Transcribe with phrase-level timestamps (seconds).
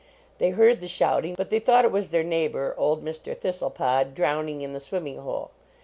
[0.39, 3.37] They heard the shouting, but they thought it was their neigh bor, old Mr.
[3.37, 5.51] Thistlepod, drowning in the swimming hole.